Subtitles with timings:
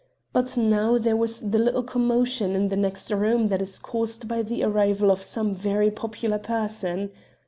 [0.33, 4.41] But now there was the little commotion in the next room that is caused by
[4.41, 7.11] the arrival of some very popular person.